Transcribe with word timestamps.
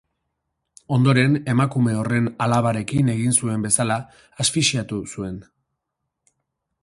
Ondoren, 0.95 1.35
emakume 1.53 1.93
horren 1.97 2.29
alabarekin 2.45 3.13
egin 3.15 3.35
zuen 3.43 3.67
bezala, 3.67 3.99
asfixiatu 4.45 5.03
zuen. 5.17 5.41